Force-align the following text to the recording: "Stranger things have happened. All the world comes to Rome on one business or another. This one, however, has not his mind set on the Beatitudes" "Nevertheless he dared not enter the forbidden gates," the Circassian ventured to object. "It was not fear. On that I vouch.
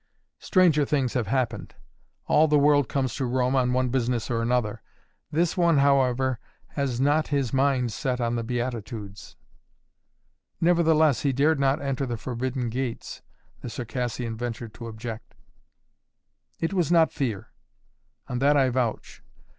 "Stranger 0.39 0.83
things 0.83 1.13
have 1.13 1.27
happened. 1.27 1.75
All 2.25 2.47
the 2.47 2.57
world 2.57 2.89
comes 2.89 3.13
to 3.13 3.25
Rome 3.25 3.55
on 3.55 3.71
one 3.71 3.89
business 3.89 4.31
or 4.31 4.41
another. 4.41 4.81
This 5.29 5.55
one, 5.55 5.77
however, 5.77 6.39
has 6.69 6.99
not 6.99 7.27
his 7.27 7.53
mind 7.53 7.91
set 7.93 8.19
on 8.19 8.33
the 8.35 8.41
Beatitudes" 8.43 9.35
"Nevertheless 10.59 11.21
he 11.21 11.31
dared 11.31 11.59
not 11.59 11.83
enter 11.83 12.07
the 12.07 12.17
forbidden 12.17 12.69
gates," 12.71 13.21
the 13.61 13.69
Circassian 13.69 14.35
ventured 14.35 14.73
to 14.73 14.87
object. 14.87 15.35
"It 16.59 16.73
was 16.73 16.91
not 16.91 17.11
fear. 17.11 17.49
On 18.27 18.39
that 18.39 18.57
I 18.57 18.69
vouch. 18.69 19.21